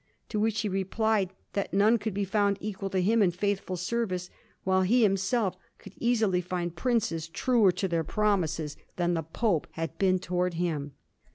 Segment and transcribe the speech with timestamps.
[0.29, 4.31] To which he replied that none could be found equal to him in faithful service,
[4.63, 9.95] while he himself would easily find Princes truer to their promises than the Pope had
[9.99, 10.93] been towards him.